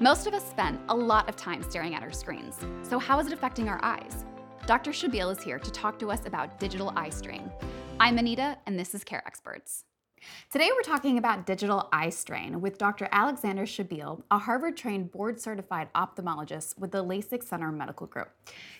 Most 0.00 0.26
of 0.26 0.34
us 0.34 0.48
spend 0.48 0.78
a 0.88 0.94
lot 0.94 1.28
of 1.28 1.36
time 1.36 1.62
staring 1.62 1.94
at 1.94 2.02
our 2.02 2.12
screens. 2.12 2.58
So, 2.82 2.98
how 2.98 3.18
is 3.18 3.26
it 3.26 3.32
affecting 3.32 3.68
our 3.68 3.78
eyes? 3.84 4.24
Dr. 4.66 4.90
Chebil 4.90 5.30
is 5.30 5.42
here 5.42 5.58
to 5.58 5.70
talk 5.70 5.98
to 6.00 6.10
us 6.10 6.26
about 6.26 6.58
digital 6.58 6.92
eye 6.96 7.10
strain. 7.10 7.50
I'm 8.00 8.18
Anita, 8.18 8.56
and 8.66 8.78
this 8.78 8.94
is 8.94 9.04
Care 9.04 9.22
Experts. 9.26 9.84
Today 10.50 10.68
we're 10.74 10.82
talking 10.82 11.16
about 11.16 11.46
digital 11.46 11.88
eye 11.92 12.10
strain 12.10 12.60
with 12.60 12.76
Dr. 12.76 13.08
Alexandra 13.10 13.64
Chebil, 13.64 14.22
a 14.30 14.38
Harvard-trained 14.38 15.10
board-certified 15.10 15.88
ophthalmologist 15.94 16.78
with 16.78 16.90
the 16.90 17.02
LASIK 17.02 17.42
Center 17.42 17.72
Medical 17.72 18.06
Group. 18.06 18.28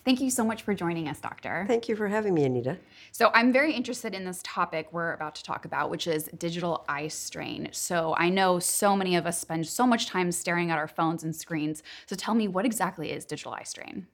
Thank 0.04 0.20
you 0.20 0.30
so 0.30 0.44
much 0.44 0.62
for 0.62 0.75
joining 0.75 1.08
us, 1.08 1.18
doctor. 1.18 1.64
Thank 1.66 1.89
you 1.89 1.96
for 1.96 2.08
having 2.08 2.34
me, 2.34 2.44
Anita. 2.44 2.76
So 3.11 3.30
I'm 3.32 3.54
very 3.54 3.72
interested 3.72 4.14
in 4.14 4.25
this 4.26 4.40
topic 4.43 4.93
we're 4.93 5.14
about 5.14 5.34
to 5.36 5.43
talk 5.43 5.64
about, 5.64 5.89
which 5.89 6.07
is 6.07 6.29
digital 6.36 6.84
eye 6.90 7.08
strain. 7.08 7.68
So 7.72 8.14
I 8.18 8.29
know 8.29 8.59
so 8.59 8.95
many 8.95 9.16
of 9.16 9.27
us 9.27 9.40
spend 9.40 9.66
so 9.66 9.86
much 9.86 10.06
time 10.06 10.30
staring 10.30 10.70
at 10.70 10.77
our 10.77 10.88
phones 10.88 11.24
and 11.24 11.34
screens. 11.34 11.82
So 12.04 12.14
tell 12.16 12.34
me, 12.34 12.48
what 12.48 12.66
exactly 12.66 13.13
is 13.13 13.24
digital 13.24 13.54
eye 13.54 13.64
strain? 13.64 14.07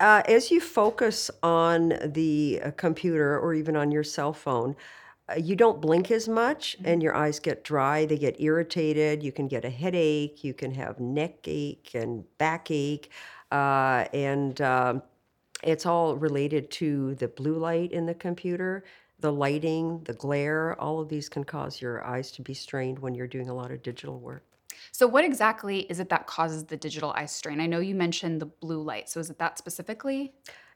Uh, 0.00 0.22
as 0.26 0.50
you 0.50 0.60
focus 0.60 1.30
on 1.42 1.94
the 2.04 2.60
uh, 2.64 2.70
computer 2.72 3.38
or 3.38 3.54
even 3.54 3.76
on 3.76 3.90
your 3.90 4.04
cell 4.04 4.32
phone, 4.32 4.76
you 5.36 5.56
don't 5.56 5.80
blink 5.80 6.10
as 6.10 6.28
much 6.28 6.76
and 6.84 7.02
your 7.02 7.14
eyes 7.14 7.38
get 7.38 7.64
dry, 7.64 8.06
they 8.06 8.16
get 8.16 8.40
irritated, 8.40 9.22
you 9.22 9.32
can 9.32 9.46
get 9.46 9.64
a 9.64 9.70
headache, 9.70 10.42
you 10.42 10.54
can 10.54 10.72
have 10.72 10.98
neck 11.00 11.36
ache 11.46 11.90
and 11.94 12.24
backache, 12.38 13.10
uh, 13.52 14.06
and 14.12 14.60
um, 14.62 15.02
it's 15.62 15.86
all 15.86 16.16
related 16.16 16.70
to 16.70 17.14
the 17.16 17.28
blue 17.28 17.58
light 17.58 17.92
in 17.92 18.06
the 18.06 18.14
computer, 18.14 18.84
the 19.20 19.32
lighting, 19.32 20.00
the 20.04 20.14
glare, 20.14 20.80
all 20.80 21.00
of 21.00 21.08
these 21.08 21.28
can 21.28 21.44
cause 21.44 21.80
your 21.80 22.04
eyes 22.04 22.30
to 22.32 22.42
be 22.42 22.54
strained 22.54 22.98
when 22.98 23.14
you're 23.14 23.26
doing 23.26 23.48
a 23.48 23.54
lot 23.54 23.70
of 23.70 23.82
digital 23.82 24.18
work. 24.18 24.44
So 24.92 25.06
what 25.06 25.24
exactly 25.24 25.80
is 25.90 26.00
it 26.00 26.08
that 26.08 26.26
causes 26.26 26.64
the 26.64 26.76
digital 26.76 27.12
eye 27.12 27.26
strain? 27.26 27.60
I 27.60 27.66
know 27.66 27.80
you 27.80 27.94
mentioned 27.94 28.40
the 28.40 28.46
blue 28.46 28.80
light. 28.80 29.08
So 29.08 29.20
is 29.20 29.28
it 29.28 29.38
that 29.38 29.58
specifically? 29.58 30.32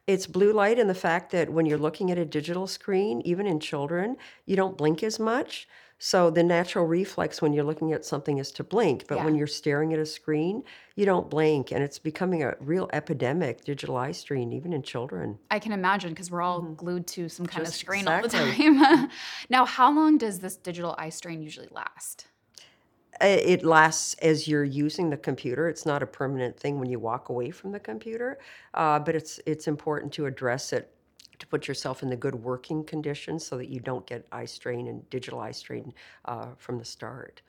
It's 0.06 0.26
blue 0.26 0.52
light 0.52 0.78
and 0.78 0.90
the 0.90 0.94
fact 0.94 1.30
that 1.32 1.50
when 1.50 1.66
you're 1.66 1.78
looking 1.78 2.10
at 2.10 2.18
a 2.18 2.24
digital 2.24 2.66
screen, 2.66 3.20
even 3.24 3.46
in 3.46 3.60
children, 3.60 4.16
you 4.46 4.56
don't 4.56 4.76
blink 4.76 5.02
as 5.02 5.18
much. 5.20 5.68
So 6.04 6.30
the 6.30 6.42
natural 6.42 6.84
reflex 6.84 7.40
when 7.40 7.52
you're 7.52 7.62
looking 7.62 7.92
at 7.92 8.04
something 8.04 8.38
is 8.38 8.50
to 8.52 8.64
blink, 8.64 9.06
but 9.06 9.24
when 9.24 9.36
you're 9.36 9.46
staring 9.46 9.92
at 9.92 10.00
a 10.00 10.04
screen, 10.04 10.64
you 10.96 11.06
don't 11.06 11.30
blink, 11.30 11.70
and 11.70 11.80
it's 11.80 12.00
becoming 12.00 12.42
a 12.42 12.56
real 12.58 12.90
epidemic, 12.92 13.62
digital 13.62 13.96
eye 13.96 14.10
strain, 14.10 14.52
even 14.52 14.72
in 14.72 14.82
children. 14.82 15.38
I 15.48 15.60
can 15.60 15.70
imagine 15.70 16.10
because 16.10 16.28
we're 16.28 16.42
all 16.42 16.60
mm-hmm. 16.60 16.74
glued 16.74 17.06
to 17.06 17.28
some 17.28 17.46
kind 17.46 17.62
of 17.62 17.68
Just 17.68 17.78
screen 17.78 18.08
all 18.08 18.18
the 18.18 18.24
exactly. 18.24 18.64
time. 18.64 19.10
now, 19.48 19.64
how 19.64 19.94
long 19.94 20.18
does 20.18 20.40
this 20.40 20.56
digital 20.56 20.96
eye 20.98 21.10
strain 21.10 21.40
usually 21.40 21.68
last? 21.70 22.26
It 23.22 23.64
lasts 23.64 24.14
as 24.14 24.48
you're 24.48 24.64
using 24.64 25.10
the 25.10 25.16
computer. 25.16 25.68
It's 25.68 25.86
not 25.86 26.02
a 26.02 26.06
permanent 26.06 26.58
thing 26.58 26.78
when 26.78 26.90
you 26.90 26.98
walk 26.98 27.28
away 27.28 27.50
from 27.50 27.72
the 27.72 27.80
computer, 27.80 28.38
uh, 28.74 28.98
but 28.98 29.14
it's 29.14 29.40
it's 29.46 29.68
important 29.68 30.12
to 30.14 30.26
address 30.26 30.72
it 30.72 30.92
to 31.38 31.46
put 31.46 31.66
yourself 31.66 32.02
in 32.02 32.08
the 32.08 32.16
good 32.16 32.36
working 32.36 32.84
conditions 32.84 33.44
so 33.44 33.56
that 33.56 33.68
you 33.68 33.80
don't 33.80 34.06
get 34.06 34.26
eye 34.30 34.44
strain 34.44 34.86
and 34.86 35.08
digital 35.10 35.40
eye 35.40 35.50
strain 35.50 35.92
uh, 36.26 36.48
from 36.56 36.78
the 36.78 36.84
start. 36.84 37.42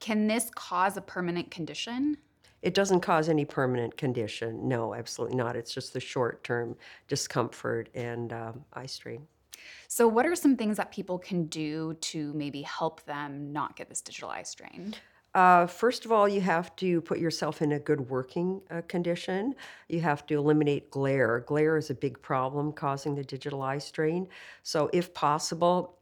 Can 0.00 0.26
this 0.26 0.50
cause 0.54 0.96
a 0.96 1.02
permanent 1.02 1.50
condition? 1.50 2.16
It 2.62 2.74
doesn't 2.74 3.00
cause 3.00 3.28
any 3.28 3.44
permanent 3.44 3.96
condition. 3.96 4.66
No, 4.66 4.94
absolutely 4.94 5.36
not. 5.36 5.54
It's 5.54 5.72
just 5.72 5.92
the 5.92 6.00
short 6.00 6.42
term 6.44 6.76
discomfort 7.08 7.90
and 7.94 8.32
um, 8.32 8.64
eye 8.72 8.86
strain. 8.86 9.26
So, 9.88 10.08
what 10.08 10.26
are 10.26 10.34
some 10.34 10.56
things 10.56 10.76
that 10.76 10.90
people 10.90 11.18
can 11.18 11.46
do 11.46 11.94
to 11.94 12.32
maybe 12.34 12.62
help 12.62 13.04
them 13.04 13.52
not 13.52 13.76
get 13.76 13.88
this 13.88 14.00
digital 14.00 14.30
eye 14.30 14.42
strain? 14.42 14.94
Uh, 15.34 15.66
first 15.66 16.06
of 16.06 16.12
all, 16.12 16.26
you 16.26 16.40
have 16.40 16.74
to 16.76 17.02
put 17.02 17.18
yourself 17.18 17.60
in 17.60 17.72
a 17.72 17.78
good 17.78 18.00
working 18.08 18.60
uh, 18.70 18.80
condition. 18.88 19.54
You 19.88 20.00
have 20.00 20.26
to 20.28 20.34
eliminate 20.34 20.90
glare. 20.90 21.40
Glare 21.40 21.76
is 21.76 21.90
a 21.90 21.94
big 21.94 22.20
problem 22.22 22.72
causing 22.72 23.14
the 23.14 23.22
digital 23.22 23.60
eye 23.60 23.78
strain. 23.78 24.28
So, 24.62 24.88
if 24.92 25.12
possible, 25.12 25.98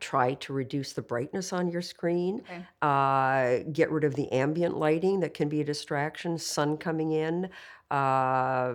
try 0.00 0.34
to 0.34 0.52
reduce 0.52 0.92
the 0.92 1.02
brightness 1.02 1.52
on 1.52 1.68
your 1.68 1.82
screen. 1.82 2.42
Okay. 2.44 2.64
Uh, 2.82 3.64
get 3.72 3.90
rid 3.90 4.04
of 4.04 4.14
the 4.14 4.30
ambient 4.32 4.76
lighting 4.76 5.20
that 5.20 5.34
can 5.34 5.48
be 5.48 5.60
a 5.60 5.64
distraction, 5.64 6.38
sun 6.38 6.76
coming 6.76 7.12
in. 7.12 7.48
Uh, 7.90 8.74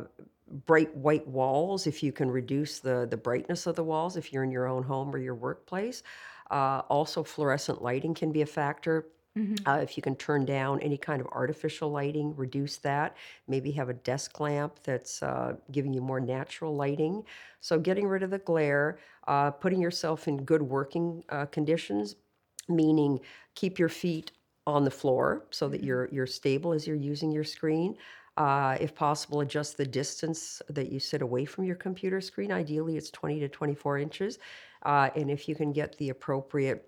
bright 0.66 0.96
white 0.96 1.28
walls 1.28 1.88
if 1.88 2.04
you 2.04 2.12
can 2.12 2.30
reduce 2.30 2.80
the, 2.80 3.08
the 3.10 3.18
brightness 3.18 3.68
of 3.68 3.76
the 3.76 3.84
walls 3.84 4.18
if 4.18 4.32
you're 4.34 4.44
in 4.44 4.52
your 4.52 4.68
own 4.68 4.84
home 4.84 5.14
or 5.14 5.18
your 5.18 5.36
workplace. 5.36 6.04
Uh, 6.50 6.82
also, 6.90 7.24
fluorescent 7.24 7.82
lighting 7.82 8.14
can 8.14 8.32
be 8.32 8.42
a 8.42 8.46
factor. 8.46 9.08
Uh, 9.66 9.80
if 9.82 9.96
you 9.96 10.04
can 10.04 10.16
turn 10.16 10.44
down 10.44 10.82
any 10.82 10.98
kind 10.98 11.22
of 11.22 11.28
artificial 11.28 11.90
lighting, 11.90 12.36
reduce 12.36 12.78
that. 12.78 13.16
Maybe 13.48 13.72
have 13.72 13.88
a 13.88 13.94
desk 13.94 14.40
lamp 14.42 14.80
that's 14.84 15.24
uh, 15.24 15.56
giving 15.72 15.94
you 15.94 16.02
more 16.02 16.20
natural 16.20 16.76
lighting. 16.76 17.24
So, 17.62 17.80
getting 17.80 18.08
rid 18.08 18.24
of 18.24 18.30
the 18.30 18.40
glare, 18.40 19.00
uh, 19.28 19.52
putting 19.52 19.82
yourself 19.82 20.28
in 20.28 20.44
good 20.44 20.62
working 20.62 21.24
uh, 21.30 21.46
conditions, 21.46 22.18
meaning 22.68 23.22
keep 23.56 23.80
your 23.80 23.88
feet 23.90 24.32
on 24.68 24.84
the 24.84 24.92
floor 24.92 25.46
so 25.50 25.70
that 25.70 25.84
you're 25.84 26.10
you're 26.12 26.28
stable 26.28 26.74
as 26.74 26.86
you're 26.86 26.96
using 26.96 27.32
your 27.32 27.46
screen. 27.46 27.96
Uh, 28.38 28.78
if 28.80 28.96
possible, 28.96 29.42
adjust 29.42 29.78
the 29.78 29.86
distance 29.86 30.62
that 30.70 30.90
you 30.92 31.00
sit 31.00 31.22
away 31.22 31.46
from 31.46 31.66
your 31.66 31.76
computer 31.76 32.22
screen. 32.22 32.52
Ideally, 32.52 32.98
it's 32.98 33.12
20 33.12 33.40
to 33.42 33.50
24 33.50 33.98
inches. 34.00 34.40
Uh, 34.84 35.10
and 35.16 35.30
if 35.30 35.48
you 35.50 35.56
can 35.56 35.72
get 35.74 35.98
the 35.98 36.10
appropriate 36.10 36.88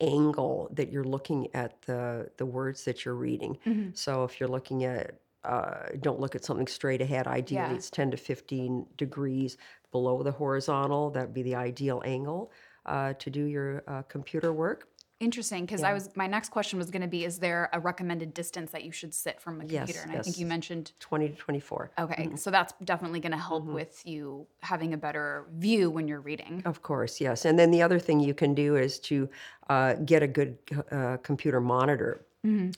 angle 0.00 0.68
that 0.72 0.90
you're 0.90 1.04
looking 1.04 1.48
at 1.54 1.80
the 1.82 2.28
the 2.36 2.46
words 2.46 2.84
that 2.84 3.04
you're 3.04 3.14
reading. 3.14 3.56
So 3.94 4.24
if 4.24 4.40
you're 4.40 4.48
looking 4.48 4.84
at 4.84 5.20
uh, 5.44 5.88
don't 6.00 6.20
look 6.20 6.34
at 6.36 6.44
something 6.44 6.66
straight 6.68 7.00
ahead. 7.00 7.26
Ideally, 7.26 7.70
Yeah. 7.70 7.74
it's 7.74 7.90
10 7.90 8.10
to 8.12 8.16
15 8.16 8.86
degrees 8.96 9.56
below 9.90 10.22
the 10.22 10.30
horizontal. 10.30 11.10
That'd 11.10 11.34
be 11.34 11.42
the 11.42 11.56
ideal 11.56 12.00
angle 12.04 12.52
uh, 12.86 13.14
to 13.14 13.30
do 13.30 13.44
your 13.44 13.82
uh, 13.88 14.02
computer 14.02 14.52
work. 14.52 14.88
Interesting, 15.22 15.64
because 15.64 15.84
I 15.84 15.92
was 15.92 16.14
my 16.16 16.26
next 16.26 16.48
question 16.48 16.80
was 16.80 16.90
going 16.90 17.02
to 17.02 17.08
be: 17.08 17.24
Is 17.24 17.38
there 17.38 17.70
a 17.72 17.78
recommended 17.78 18.34
distance 18.34 18.72
that 18.72 18.82
you 18.82 18.90
should 18.90 19.14
sit 19.14 19.40
from 19.40 19.60
a 19.60 19.60
computer? 19.60 19.84
Yes, 19.86 20.02
and 20.02 20.16
I 20.16 20.20
think 20.20 20.36
you 20.36 20.46
mentioned 20.46 20.90
20 20.98 21.28
to 21.28 21.34
24. 21.36 21.92
okay, 22.00 22.30
so 22.34 22.50
that's 22.50 22.74
definitely 22.84 23.20
going 23.20 23.30
to 23.30 23.38
help 23.38 23.64
with 23.64 24.04
you 24.04 24.48
having 24.62 24.94
a 24.94 24.96
better 24.96 25.46
view 25.52 25.90
when 25.90 26.08
you're 26.08 26.20
reading. 26.20 26.60
Of 26.64 26.82
course, 26.82 27.20
yes. 27.20 27.44
And 27.44 27.56
then 27.56 27.70
the 27.70 27.82
other 27.82 28.00
thing 28.00 28.18
you 28.18 28.34
can 28.34 28.52
do 28.52 28.74
is 28.74 28.98
to 29.00 29.28
uh, 29.70 29.94
get 30.04 30.24
a 30.24 30.26
good 30.26 30.58
uh, 30.90 31.18
computer 31.18 31.60
monitor. 31.60 32.26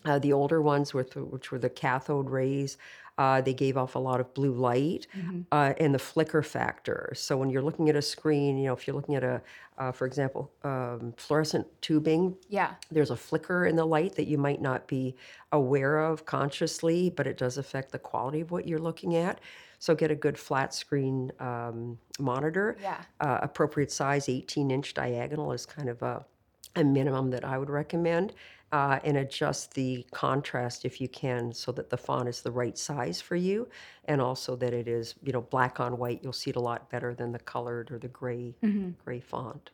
Uh, 0.04 0.18
the 0.18 0.32
older 0.32 0.60
ones, 0.60 0.92
with 0.92 1.16
which 1.16 1.50
were 1.50 1.58
the 1.58 1.70
cathode 1.70 2.28
rays, 2.28 2.76
uh, 3.16 3.40
they 3.40 3.54
gave 3.54 3.76
off 3.76 3.94
a 3.94 3.98
lot 3.98 4.20
of 4.20 4.34
blue 4.34 4.52
light 4.52 5.06
uh, 5.52 5.72
and 5.78 5.94
the 5.94 5.98
flicker 5.98 6.42
factor. 6.42 7.12
So 7.14 7.36
when 7.36 7.48
you're 7.48 7.62
looking 7.62 7.88
at 7.88 7.96
a 7.96 8.02
screen, 8.02 8.58
you 8.58 8.66
know, 8.66 8.72
if 8.74 8.86
you're 8.86 8.96
looking 8.96 9.14
at 9.14 9.22
a, 9.24 9.40
uh, 9.78 9.92
for 9.92 10.04
example, 10.06 10.50
um, 10.64 11.14
fluorescent 11.16 11.66
tubing, 11.80 12.36
Yeah. 12.48 12.74
there's 12.90 13.10
a 13.10 13.16
flicker 13.16 13.64
in 13.66 13.76
the 13.76 13.86
light 13.86 14.16
that 14.16 14.26
you 14.26 14.36
might 14.36 14.60
not 14.60 14.86
be 14.88 15.14
aware 15.52 15.98
of 16.00 16.26
consciously, 16.26 17.08
but 17.08 17.26
it 17.26 17.38
does 17.38 17.56
affect 17.56 17.92
the 17.92 17.98
quality 18.00 18.40
of 18.40 18.50
what 18.50 18.66
you're 18.68 18.78
looking 18.80 19.14
at. 19.16 19.40
So 19.78 19.94
get 19.94 20.10
a 20.10 20.14
good 20.16 20.36
flat 20.38 20.74
screen 20.74 21.30
um, 21.40 21.98
monitor. 22.18 22.76
Yeah. 22.82 23.00
Uh, 23.20 23.38
appropriate 23.42 23.92
size, 23.92 24.28
18 24.28 24.70
inch 24.72 24.92
diagonal 24.92 25.52
is 25.52 25.64
kind 25.66 25.88
of 25.88 26.02
a, 26.02 26.24
a 26.76 26.82
minimum 26.82 27.30
that 27.30 27.44
I 27.44 27.58
would 27.58 27.70
recommend. 27.70 28.34
Uh, 28.74 28.98
and 29.04 29.18
adjust 29.18 29.72
the 29.74 30.04
contrast 30.10 30.84
if 30.84 31.00
you 31.00 31.06
can 31.06 31.52
so 31.52 31.70
that 31.70 31.90
the 31.90 31.96
font 31.96 32.28
is 32.28 32.40
the 32.40 32.50
right 32.50 32.76
size 32.76 33.20
for 33.20 33.36
you 33.36 33.68
and 34.06 34.20
also 34.20 34.56
that 34.56 34.72
it 34.72 34.88
is 34.88 35.14
you 35.22 35.32
know 35.32 35.42
black 35.42 35.78
on 35.78 35.96
white. 35.96 36.18
You'll 36.24 36.32
see 36.32 36.50
it 36.50 36.56
a 36.56 36.60
lot 36.60 36.90
better 36.90 37.14
than 37.14 37.30
the 37.30 37.38
colored 37.38 37.92
or 37.92 38.00
the 38.00 38.08
gray 38.08 38.56
gray 39.04 39.20
font. 39.20 39.70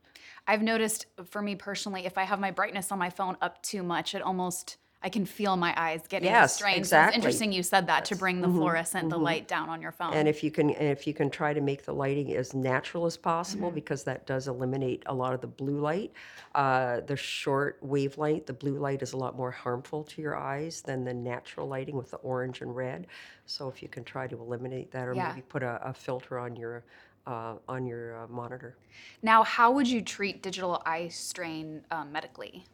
I've 0.47 0.61
noticed 0.61 1.07
for 1.25 1.41
me 1.41 1.55
personally, 1.55 2.05
if 2.05 2.19
I 2.19 2.25
have 2.25 2.41
my 2.41 2.51
brightness 2.51 2.93
on 2.93 2.99
my 2.99 3.09
phone 3.09 3.39
up 3.41 3.63
too 3.63 3.83
much, 3.83 4.15
it 4.15 4.21
almost 4.21 4.77
I 5.03 5.09
can 5.09 5.25
feel 5.25 5.57
my 5.57 5.73
eyes 5.79 6.03
getting 6.09 6.27
Yes, 6.29 6.57
strained. 6.57 6.75
So 6.87 6.97
exactly. 6.99 7.09
it's 7.09 7.17
interesting 7.17 7.53
you 7.53 7.63
said 7.63 7.87
that 7.87 8.05
to 8.07 8.17
bring 8.17 8.43
the 8.43 8.49
fluorescent, 8.49 9.09
the 9.09 9.19
light 9.19 9.49
down 9.49 9.71
on 9.71 9.81
your 9.81 9.93
phone. 9.93 10.13
And 10.13 10.29
if 10.29 10.45
you 10.45 10.51
can, 10.51 10.71
and 10.71 10.89
if 10.89 11.07
you 11.07 11.15
can 11.15 11.31
try 11.31 11.55
to 11.55 11.61
make 11.63 11.87
the 11.87 11.95
lighting 11.95 12.35
as 12.37 12.53
natural 12.55 13.07
as 13.07 13.17
possible, 13.17 13.69
Mm-hmm. 13.69 13.75
because 13.75 14.05
that 14.05 14.27
does 14.27 14.47
eliminate 14.47 15.03
a 15.07 15.15
lot 15.15 15.33
of 15.33 15.41
the 15.41 15.47
blue 15.47 15.81
light. 15.81 16.13
Uh, 16.55 17.01
the 17.01 17.17
short 17.17 17.79
wavelength, 17.81 18.45
the 18.45 18.53
blue 18.53 18.79
light 18.79 19.01
is 19.01 19.15
a 19.15 19.17
lot 19.17 19.37
more 19.37 19.51
harmful 19.51 20.05
to 20.05 20.21
your 20.21 20.37
eyes 20.37 20.83
than 20.83 21.05
the 21.05 21.15
natural 21.15 21.67
lighting 21.67 21.97
with 21.97 22.11
the 22.11 22.19
orange 22.19 22.61
and 22.61 22.77
red. 22.77 23.07
So 23.47 23.69
if 23.69 23.83
you 23.83 23.89
can 23.89 24.05
try 24.05 24.27
to 24.27 24.37
eliminate 24.39 24.91
that, 24.91 25.09
or 25.09 25.15
Yeah. 25.15 25.29
maybe 25.31 25.41
put 25.43 25.63
a, 25.63 25.81
a 25.83 25.95
filter 25.95 26.39
on 26.39 26.57
your 26.57 26.85
uh, 27.27 27.55
on 27.69 27.87
your 27.87 28.23
uh, 28.23 28.27
monitor. 28.29 28.77
now, 29.23 29.43
how 29.45 29.71
would 29.71 29.87
you 29.89 30.03
treat 30.03 30.43
digital 30.43 30.83
eye 30.87 31.09
strain 31.09 31.83
um, 31.91 32.11
medically? 32.13 32.65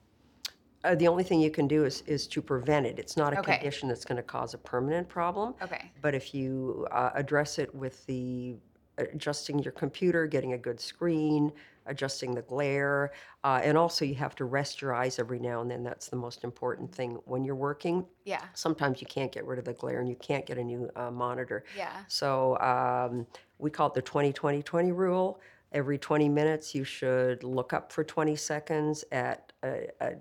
Uh, 0.87 0.95
the 0.95 1.09
only 1.09 1.25
thing 1.25 1.41
you 1.41 1.51
can 1.51 1.67
do 1.67 1.85
is, 1.85 2.03
is 2.07 2.27
to 2.29 2.41
prevent 2.41 2.87
it. 2.87 2.99
It's 2.99 3.17
not 3.17 3.33
a 3.35 3.41
Okay. 3.41 3.57
condition 3.57 3.89
that's 3.89 4.05
going 4.05 4.17
to 4.17 4.23
cause 4.23 4.55
a 4.55 4.59
permanent 4.59 5.09
problem. 5.09 5.55
Okay. 5.61 5.91
But 6.01 6.15
if 6.15 6.33
you 6.33 6.87
uh, 6.93 7.11
address 7.15 7.59
it 7.59 7.75
with 7.75 8.07
the 8.07 8.55
adjusting 8.99 9.59
your 9.59 9.73
computer, 9.73 10.27
getting 10.27 10.53
a 10.55 10.59
good 10.59 10.81
screen, 10.81 11.53
adjusting 11.87 12.35
the 12.35 12.43
glare. 12.43 13.13
Uh, 13.45 13.61
and 13.63 13.77
also, 13.77 14.05
you 14.05 14.15
have 14.15 14.35
to 14.37 14.45
rest 14.45 14.81
your 14.81 14.95
eyes 14.95 15.19
every 15.19 15.39
now 15.39 15.61
and 15.61 15.71
then. 15.71 15.83
That's 15.83 16.09
the 16.09 16.17
most 16.17 16.45
important 16.45 16.95
thing 16.95 17.19
when 17.25 17.45
you're 17.45 17.55
working. 17.57 18.07
Yeah. 18.25 18.43
Sometimes 18.55 19.01
you 19.01 19.07
can't 19.07 19.31
get 19.31 19.45
rid 19.45 19.59
of 19.59 19.65
the 19.65 19.75
glare 19.75 20.01
and 20.01 20.09
you 20.09 20.17
can't 20.17 20.47
get 20.47 20.57
a 20.59 20.65
new 20.65 20.89
uh, 20.97 21.11
monitor. 21.11 21.65
Yeah. 21.77 21.93
So 22.09 22.59
um, 22.61 23.27
we 23.59 23.71
call 23.71 23.89
it 23.89 23.95
the 23.95 24.03
20 24.03 24.33
20 24.33 24.63
20 24.63 24.93
rule. 24.93 25.41
Every 25.73 25.99
20 25.99 26.29
minutes, 26.29 26.75
you 26.75 26.85
should 26.85 27.43
look 27.45 27.73
up 27.73 27.93
for 27.93 28.03
20 28.05 28.35
seconds 28.37 29.05
at 29.13 29.53
a, 29.63 29.89
a 30.01 30.13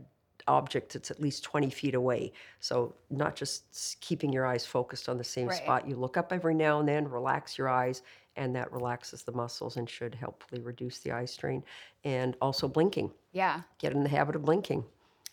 object 0.47 0.93
that's 0.93 1.11
at 1.11 1.19
least 1.19 1.43
20 1.43 1.69
feet 1.69 1.95
away. 1.95 2.31
So 2.59 2.93
not 3.09 3.35
just 3.35 3.97
keeping 4.01 4.31
your 4.31 4.45
eyes 4.45 4.65
focused 4.65 5.09
on 5.09 5.17
the 5.17 5.23
same 5.23 5.47
Right. 5.47 5.57
spot. 5.57 5.87
You 5.87 5.95
look 5.95 6.17
up 6.17 6.31
every 6.31 6.53
now 6.53 6.79
and 6.79 6.87
then, 6.87 7.07
relax 7.07 7.57
your 7.57 7.69
eyes, 7.69 8.01
and 8.35 8.55
that 8.55 8.71
relaxes 8.71 9.23
the 9.23 9.31
muscles 9.31 9.77
and 9.77 9.89
should 9.89 10.13
helpfully 10.13 10.61
reduce 10.61 10.99
the 10.99 11.11
eye 11.11 11.25
strain. 11.25 11.63
And 12.03 12.35
also 12.41 12.67
blinking. 12.67 13.11
Yeah. 13.31 13.61
Get 13.79 13.93
in 13.93 14.03
the 14.03 14.09
habit 14.09 14.35
of 14.35 14.43
blinking. 14.45 14.85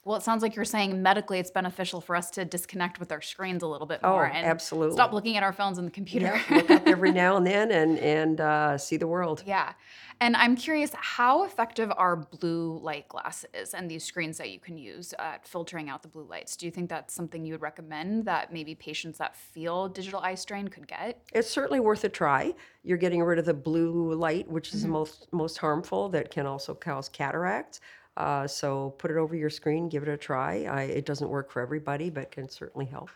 Well, 0.04 0.16
it 0.16 0.22
sounds 0.24 0.42
like 0.42 0.56
you're 0.56 0.64
saying 0.64 1.00
medically 1.00 1.38
it's 1.38 1.50
beneficial 1.52 2.00
for 2.00 2.16
us 2.16 2.28
to 2.32 2.44
disconnect 2.44 2.98
with 2.98 3.12
our 3.12 3.20
screens 3.20 3.62
a 3.62 3.68
little 3.68 3.86
bit 3.86 4.00
Oh, 4.02 4.10
more 4.10 4.26
and 4.26 4.44
absolutely. 4.44 4.96
stop 4.96 5.12
looking 5.12 5.36
at 5.36 5.44
our 5.44 5.52
phones 5.52 5.78
and 5.78 5.86
the 5.86 5.92
computer. 5.92 6.40
Yeah, 6.50 6.56
look 6.56 6.70
up 6.70 6.88
every 6.88 7.12
now 7.22 7.36
and 7.36 7.46
then 7.46 7.70
and 7.70 7.98
and 8.00 8.40
uh, 8.40 8.78
see 8.78 8.96
the 8.96 9.06
world. 9.06 9.44
Yeah. 9.46 9.74
And 10.20 10.36
I'm 10.36 10.56
curious, 10.56 10.90
how 10.94 11.44
effective 11.44 11.92
are 11.96 12.16
blue 12.16 12.78
light 12.80 13.08
glasses 13.08 13.74
and 13.74 13.88
these 13.90 14.04
screens 14.04 14.38
that 14.38 14.50
you 14.50 14.58
can 14.58 14.76
use 14.76 15.14
at 15.18 15.46
filtering 15.46 15.88
out 15.88 16.02
the 16.02 16.08
blue 16.08 16.24
lights? 16.24 16.56
Do 16.56 16.66
you 16.66 16.72
think 16.72 16.88
that's 16.90 17.14
something 17.14 17.44
you 17.44 17.54
would 17.54 17.62
recommend 17.62 18.24
that 18.26 18.52
maybe 18.52 18.74
patients 18.74 19.18
that 19.18 19.36
feel 19.36 19.88
digital 19.88 20.20
eye 20.20 20.34
strain 20.34 20.66
could 20.68 20.86
get? 20.88 21.22
It's 21.32 21.50
certainly 21.50 21.80
worth 21.80 22.02
a 22.04 22.08
try. 22.08 22.54
You're 22.82 22.98
getting 22.98 23.22
rid 23.22 23.38
of 23.38 23.44
the 23.46 23.54
blue 23.54 24.14
light, 24.14 24.48
which 24.48 24.74
is 24.74 24.82
the 24.82 24.88
most 24.88 25.28
most 25.32 25.58
harmful. 25.58 26.08
That 26.08 26.30
can 26.32 26.46
also 26.46 26.74
cause 26.74 27.08
cataracts. 27.08 27.80
Uh, 28.16 28.46
so 28.46 28.90
put 28.98 29.10
it 29.10 29.16
over 29.16 29.34
your 29.34 29.50
screen, 29.50 29.88
give 29.88 30.02
it 30.02 30.08
a 30.08 30.16
try. 30.16 30.64
I, 30.64 30.82
it 30.82 31.06
doesn't 31.06 31.28
work 31.28 31.50
for 31.50 31.62
everybody, 31.62 32.10
but 32.10 32.30
can 32.30 32.48
certainly 32.48 32.86
help. 32.86 33.10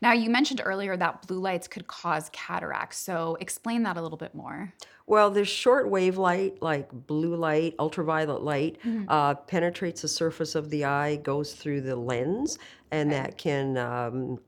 Now, 0.00 0.12
you 0.12 0.30
mentioned 0.30 0.62
earlier 0.64 0.96
that 0.96 1.26
blue 1.26 1.38
lights 1.38 1.68
could 1.68 1.86
cause 1.86 2.30
cataracts. 2.32 2.98
So 2.98 3.36
explain 3.40 3.82
that 3.82 3.96
a 3.96 4.02
little 4.02 4.18
bit 4.18 4.34
more. 4.34 4.72
Well, 5.06 5.30
this 5.30 5.48
short 5.48 5.88
wave 5.88 6.16
light, 6.18 6.60
like 6.62 6.90
blue 7.06 7.36
light, 7.36 7.74
ultraviolet 7.78 8.42
light, 8.42 8.78
uh, 9.08 9.34
penetrates 9.34 10.02
the 10.02 10.08
surface 10.08 10.54
of 10.54 10.70
the 10.70 10.84
eye, 10.84 11.16
goes 11.16 11.54
through 11.54 11.82
the 11.82 11.94
lens, 11.94 12.58
and 12.90 13.12
that 13.12 13.38
can 13.38 13.76
um, 13.76 14.40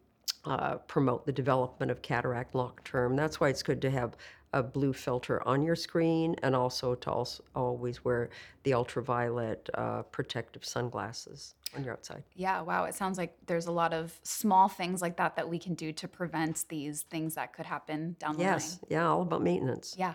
uh, 0.45 0.77
promote 0.77 1.27
the 1.27 1.33
development 1.33 1.93
of 1.93 2.03
cataract 2.03 2.55
long 2.55 2.73
term. 2.85 3.15
That's 3.15 3.39
why 3.39 3.51
it's 3.51 3.63
good 3.63 3.81
to 3.83 3.91
have 3.91 4.17
a 4.53 4.63
blue 4.63 4.93
filter 4.93 5.47
on 5.47 5.63
your 5.63 5.77
screen 5.77 6.35
and 6.43 6.57
also 6.57 6.95
to 6.95 7.11
also 7.11 7.45
always 7.55 8.05
wear 8.05 8.31
the 8.63 8.73
ultraviolet 8.75 9.69
uh, 9.75 10.03
protective 10.05 10.65
sunglasses 10.65 11.55
when 11.73 11.85
you're 11.85 11.93
outside. 11.93 12.23
Yeah, 12.35 12.63
wow. 12.63 12.85
It 12.85 12.95
sounds 12.95 13.19
like 13.19 13.37
there's 13.47 13.67
a 13.67 13.73
lot 13.73 13.93
of 13.93 14.19
small 14.23 14.69
things 14.69 15.03
like 15.03 15.17
that 15.19 15.37
that 15.37 15.49
we 15.49 15.59
can 15.59 15.75
do 15.75 15.93
to 15.93 16.09
prevent 16.09 16.65
these 16.69 17.03
things 17.03 17.35
that 17.35 17.53
could 17.53 17.67
happen 17.67 18.17
down 18.19 18.37
the 18.37 18.43
Yes, 18.43 18.79
line. 18.81 18.91
yeah, 18.91 19.09
all 19.09 19.23
about 19.23 19.43
maintenance. 19.43 19.95
Yeah. 19.99 20.15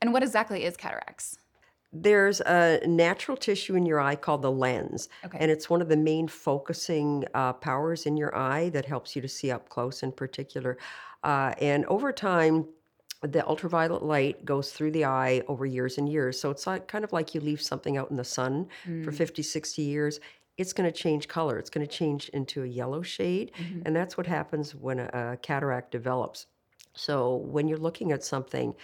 And 0.00 0.12
what 0.12 0.22
exactly 0.22 0.64
is 0.64 0.76
cataracts? 0.76 1.38
There's 1.92 2.40
a 2.42 2.80
natural 2.86 3.36
tissue 3.36 3.74
in 3.74 3.86
your 3.86 4.00
eye 4.00 4.16
called 4.16 4.42
the 4.42 4.50
lens, 4.50 5.08
Okay. 5.24 5.38
and 5.40 5.50
it's 5.50 5.70
one 5.70 5.80
of 5.80 5.88
the 5.88 5.96
main 5.96 6.28
focusing 6.28 7.24
uh, 7.32 7.54
powers 7.54 8.06
in 8.06 8.16
your 8.16 8.36
eye 8.36 8.68
that 8.70 8.84
helps 8.84 9.16
you 9.16 9.22
to 9.22 9.28
see 9.28 9.50
up 9.50 9.68
close 9.70 10.02
in 10.02 10.12
particular. 10.12 10.76
Uh, 11.24 11.54
and 11.60 11.86
over 11.86 12.12
time, 12.12 12.66
the 13.26 13.46
ultraviolet 13.46 14.02
light 14.02 14.44
goes 14.44 14.72
through 14.72 14.92
the 14.92 15.04
eye 15.04 15.42
over 15.48 15.66
years 15.66 15.98
and 15.98 16.08
years. 16.08 16.40
So 16.40 16.50
it's 16.50 16.66
like, 16.66 16.88
kind 16.88 17.04
of 17.04 17.12
like 17.12 17.34
you 17.34 17.40
leave 17.40 17.60
something 17.60 17.96
out 17.96 18.10
in 18.10 18.16
the 18.16 18.24
sun 18.24 18.68
for 18.84 19.12
mm. 19.12 19.14
50, 19.14 19.42
60 19.42 19.82
years. 19.82 20.20
It's 20.56 20.72
going 20.72 20.90
to 20.90 20.96
change 20.96 21.28
color. 21.28 21.58
It's 21.58 21.70
going 21.70 21.86
to 21.86 21.92
change 21.92 22.28
into 22.30 22.62
a 22.62 22.66
yellow 22.66 23.02
shade. 23.02 23.52
Mm-hmm. 23.58 23.82
And 23.84 23.94
that's 23.94 24.16
what 24.16 24.26
happens 24.26 24.74
when 24.74 24.98
a, 25.00 25.32
a 25.32 25.36
cataract 25.36 25.90
develops. 25.90 26.46
So 26.94 27.36
when 27.36 27.68
you're 27.68 27.78
looking 27.78 28.12
at 28.12 28.24
something, 28.24 28.74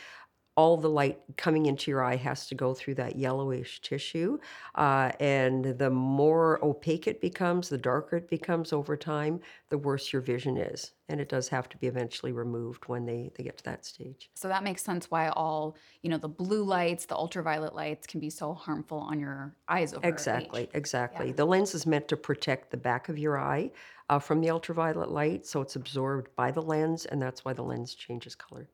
all 0.54 0.76
the 0.76 0.88
light 0.88 1.18
coming 1.36 1.66
into 1.66 1.90
your 1.90 2.02
eye 2.02 2.16
has 2.16 2.46
to 2.46 2.54
go 2.54 2.74
through 2.74 2.94
that 2.94 3.16
yellowish 3.16 3.80
tissue. 3.80 4.38
Uh, 4.74 5.10
and 5.18 5.64
the 5.64 5.88
more 5.88 6.62
opaque 6.62 7.06
it 7.06 7.20
becomes, 7.22 7.70
the 7.70 7.78
darker 7.78 8.16
it 8.16 8.28
becomes 8.28 8.72
over 8.72 8.96
time, 8.96 9.40
the 9.70 9.78
worse 9.78 10.12
your 10.12 10.20
vision 10.20 10.58
is. 10.58 10.92
And 11.08 11.20
it 11.20 11.28
does 11.30 11.48
have 11.48 11.68
to 11.70 11.76
be 11.78 11.86
eventually 11.86 12.32
removed 12.32 12.84
when 12.86 13.06
they, 13.06 13.30
they 13.34 13.44
get 13.44 13.56
to 13.58 13.64
that 13.64 13.86
stage. 13.86 14.30
So 14.34 14.48
that 14.48 14.62
makes 14.62 14.82
sense 14.82 15.10
why 15.10 15.28
all, 15.30 15.76
you 16.02 16.10
know, 16.10 16.18
the 16.18 16.28
blue 16.28 16.64
lights, 16.64 17.06
the 17.06 17.16
ultraviolet 17.16 17.74
lights 17.74 18.06
can 18.06 18.20
be 18.20 18.30
so 18.30 18.52
harmful 18.52 18.98
on 18.98 19.18
your 19.18 19.54
eyes 19.68 19.94
over 19.94 20.06
Exactly, 20.06 20.68
exactly. 20.74 21.32
The 21.32 21.46
lens 21.46 21.74
is 21.74 21.86
meant 21.86 22.08
to 22.08 22.16
protect 22.16 22.70
the 22.70 22.76
back 22.76 23.08
of 23.08 23.18
your 23.18 23.38
eye 23.38 23.70
uh, 24.10 24.18
from 24.18 24.42
the 24.42 24.50
ultraviolet 24.50 25.10
light, 25.10 25.46
so 25.46 25.62
it's 25.62 25.76
absorbed 25.76 26.34
by 26.36 26.50
the 26.50 26.60
lens, 26.60 27.06
and 27.06 27.20
that's 27.20 27.44
why 27.44 27.54
the 27.54 27.62
lens 27.62 27.94
changes 27.94 28.34
color. 28.34 28.68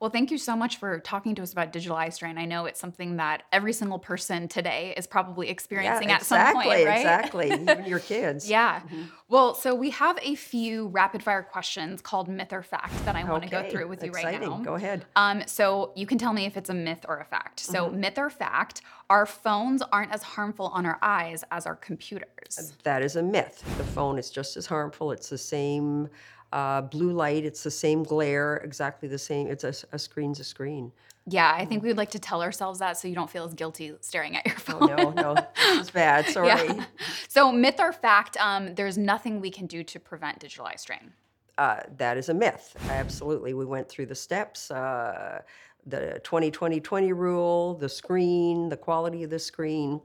Well, 0.00 0.10
thank 0.10 0.30
you 0.30 0.38
so 0.38 0.56
much 0.56 0.76
for 0.78 0.98
talking 1.00 1.34
to 1.36 1.42
us 1.42 1.52
about 1.52 1.72
digital 1.72 1.96
eye 1.96 2.08
strain. 2.08 2.38
I 2.38 2.44
know 2.44 2.66
it's 2.66 2.80
something 2.80 3.16
that 3.16 3.44
every 3.52 3.72
single 3.72 3.98
person 3.98 4.48
today 4.48 4.94
is 4.96 5.06
probably 5.06 5.48
experiencing 5.50 6.10
at 6.10 6.22
some 6.24 6.52
point, 6.54 6.66
right? 6.68 6.96
exactly. 6.98 7.52
Even 7.52 7.86
your 7.86 8.00
kids. 8.00 8.48
Yeah. 8.50 8.82
Well, 9.28 9.54
so 9.54 9.74
we 9.74 9.90
have 9.90 10.18
a 10.22 10.34
few 10.34 10.88
rapid 10.88 11.22
fire 11.22 11.42
questions 11.42 12.00
called 12.02 12.28
myth 12.28 12.52
or 12.52 12.62
fact 12.62 13.04
that 13.04 13.16
I 13.16 13.24
want 13.24 13.42
to 13.44 13.48
go 13.48 13.68
through 13.68 13.88
with 13.88 14.04
you 14.04 14.10
right 14.12 14.40
now. 14.40 14.58
Go 14.58 14.74
ahead. 14.74 15.06
Um, 15.16 15.42
so 15.46 15.92
you 15.96 16.06
can 16.06 16.18
tell 16.18 16.32
me 16.32 16.44
if 16.44 16.56
it's 16.56 16.70
a 16.70 16.74
myth 16.74 17.04
or 17.08 17.18
a 17.18 17.24
fact. 17.24 17.60
So 17.60 17.86
Mm-hmm. 17.86 18.00
myth 18.00 18.18
or 18.18 18.30
fact, 18.30 18.82
our 19.10 19.26
phones 19.26 19.82
aren't 19.92 20.12
as 20.12 20.22
harmful 20.22 20.66
on 20.68 20.86
our 20.86 20.98
eyes 21.02 21.44
as 21.50 21.66
our 21.66 21.76
computers. 21.76 22.72
That 22.84 23.02
is 23.02 23.16
a 23.16 23.22
myth. 23.22 23.62
The 23.78 23.84
phone 23.84 24.18
is 24.18 24.30
just 24.30 24.56
as 24.56 24.66
harmful. 24.66 25.10
It's 25.12 25.28
the 25.28 25.38
same 25.38 26.08
uh, 26.52 26.82
blue 26.82 27.12
light. 27.12 27.44
It's 27.44 27.62
the 27.62 27.70
same 27.70 28.02
glare. 28.02 28.58
Exactly 28.58 29.08
the 29.08 29.18
same. 29.18 29.48
It's 29.48 29.64
a 29.64 29.98
screen's 29.98 30.40
a 30.40 30.44
screen. 30.44 30.92
Yeah, 31.26 31.50
I 31.56 31.64
think 31.64 31.82
we 31.82 31.88
would 31.88 31.96
like 31.96 32.10
to 32.10 32.18
tell 32.18 32.42
ourselves 32.42 32.80
that 32.80 32.98
so 32.98 33.08
you 33.08 33.14
don't 33.14 33.30
feel 33.30 33.44
as 33.44 33.54
guilty 33.54 33.94
staring 34.00 34.36
at 34.36 34.46
your 34.46 34.56
phone. 34.56 34.90
Oh 34.90 35.10
no, 35.10 35.10
no, 35.10 35.34
this 35.56 35.86
is 35.86 35.90
bad. 36.02 36.26
Sorry. 36.26 36.48
Yeah. 36.48 36.84
So 37.28 37.50
myth 37.50 37.80
or 37.80 37.92
fact, 37.92 38.36
um, 38.38 38.74
there's 38.74 38.98
nothing 38.98 39.40
we 39.40 39.50
can 39.50 39.66
do 39.66 39.82
to 39.84 39.98
prevent 39.98 40.38
digital 40.38 40.66
eye 40.66 40.76
strain. 40.76 41.12
Uh, 41.56 41.80
that 41.96 42.18
is 42.18 42.28
a 42.28 42.34
myth. 42.34 42.76
Absolutely. 42.90 43.54
We 43.54 43.64
went 43.64 43.88
through 43.88 44.06
the 44.06 44.14
steps. 44.14 44.70
Uh, 44.70 45.40
the 45.86 46.20
20 46.24 46.50
20 46.50 46.80
20 46.80 47.12
rule, 47.12 47.74
the 47.74 47.88
screen, 47.88 48.68
the 48.68 48.76
quality 48.76 49.22
of 49.22 49.30
the 49.30 49.38
screen, 49.38 50.00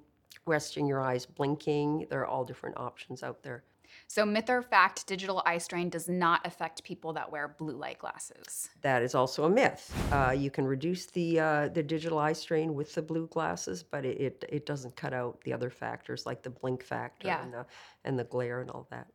resting 0.45 0.87
your 0.87 1.01
eyes, 1.01 1.25
blinking. 1.25 2.07
There 2.09 2.21
are 2.21 2.27
all 2.27 2.45
different 2.45 2.77
options 2.77 3.23
out 3.23 3.43
there. 3.43 3.63
So 4.11 4.25
myth 4.25 4.49
or 4.49 4.63
fact, 4.63 5.05
digital 5.05 5.43
eye 5.45 5.59
strain 5.59 5.87
does 5.87 6.09
not 6.09 6.41
affect 6.43 6.83
people 6.83 7.13
that 7.13 7.31
wear 7.31 7.47
blue 7.47 7.75
light 7.77 7.99
glasses. 7.99 8.67
That 8.81 9.03
is 9.03 9.13
also 9.13 9.43
a 9.43 9.49
myth. 9.51 9.93
Uh, 10.11 10.31
you 10.35 10.49
can 10.49 10.65
reduce 10.65 11.05
the 11.05 11.39
uh, 11.39 11.67
the 11.67 11.83
digital 11.83 12.17
eye 12.17 12.33
strain 12.33 12.73
with 12.73 12.95
the 12.95 13.03
blue 13.03 13.27
glasses, 13.27 13.83
but 13.83 14.05
it, 14.05 14.19
it, 14.19 14.45
it 14.49 14.65
doesn't 14.65 14.95
cut 14.95 15.13
out 15.13 15.39
the 15.43 15.53
other 15.53 15.69
factors 15.69 16.25
like 16.25 16.41
the 16.41 16.49
blink 16.49 16.83
factor 16.83 17.27
Yeah. 17.27 17.43
and 17.43 17.53
the 17.53 17.65
and 18.03 18.17
the 18.17 18.23
glare 18.23 18.61
and 18.61 18.71
all 18.71 18.87
that. 18.89 19.05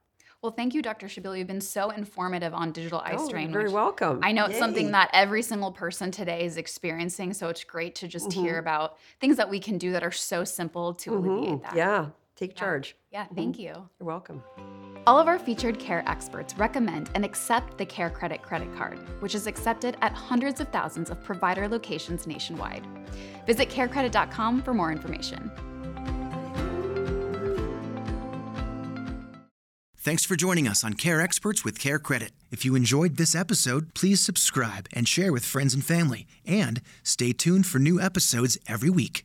Well, 0.43 0.53
thank 0.53 0.75
you, 0.75 0.81
Dr. 0.83 1.09
Chebil. 1.09 1.39
You've 1.39 1.49
been 1.49 1.61
so 1.61 1.91
informative 1.91 2.55
on 2.55 2.71
digital 2.71 3.01
eye 3.01 3.17
Oh, 3.19 3.27
strain. 3.27 3.51
you're 3.51 3.63
very 3.63 3.73
welcome. 3.73 4.21
I 4.23 4.31
know 4.31 4.45
it's 4.45 4.59
something 4.61 4.87
Yay. 4.87 4.93
that 4.93 5.11
every 5.13 5.43
single 5.43 5.73
person 5.73 6.13
today 6.13 6.45
is 6.45 6.57
experiencing. 6.57 7.33
So 7.33 7.49
it's 7.49 7.65
great 7.65 7.97
to 7.97 8.07
just 8.07 8.33
hear 8.33 8.59
about 8.59 8.99
things 9.21 9.39
that 9.39 9.51
we 9.51 9.59
can 9.59 9.77
do 9.77 9.91
that 9.91 10.05
are 10.05 10.13
so 10.13 10.45
simple 10.45 10.95
to 10.95 11.15
alleviate 11.17 11.63
that. 11.63 11.69
Mm-hmm. 11.71 11.79
Yeah, 11.79 12.07
take 12.37 12.55
charge. 12.55 12.95
Yeah, 13.11 13.25
thank 13.35 13.59
you. 13.59 13.73
You're 13.99 14.07
welcome. 14.07 14.43
All 15.07 15.19
of 15.19 15.29
our 15.29 15.39
featured 15.39 15.79
care 15.79 16.03
experts 16.09 16.57
recommend 16.57 17.11
and 17.15 17.27
accept 17.27 17.77
the 17.77 17.85
CareCredit 17.85 18.41
credit 18.41 18.75
card, 18.75 18.99
which 19.21 19.35
is 19.35 19.47
accepted 19.47 19.99
at 20.01 20.13
hundreds 20.13 20.61
of 20.61 20.69
thousands 20.69 21.11
of 21.11 21.23
provider 21.23 21.69
locations 21.69 22.27
nationwide. 22.27 22.87
Visit 23.47 23.69
carecredit.com 23.69 24.63
for 24.63 24.73
more 24.73 24.91
information. 24.91 25.51
Thanks 29.99 30.25
for 30.25 30.37
joining 30.37 30.69
us 30.69 30.85
on 30.85 30.95
Care 30.95 31.21
Experts 31.21 31.65
with 31.65 31.79
CareCredit. 31.79 32.31
If 32.51 32.65
you 32.65 32.75
enjoyed 32.75 33.17
this 33.17 33.35
episode, 33.35 33.93
please 33.95 34.21
subscribe 34.21 34.87
and 34.93 35.09
share 35.09 35.33
with 35.33 35.45
friends 35.45 35.75
and 35.75 35.85
family. 35.85 36.27
And 36.47 36.81
stay 37.03 37.33
tuned 37.33 37.67
for 37.67 37.79
new 37.79 38.01
episodes 38.01 38.59
every 38.67 38.91
week. 38.91 39.25